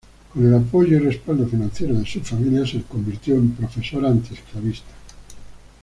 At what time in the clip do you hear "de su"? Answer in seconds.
1.93-2.21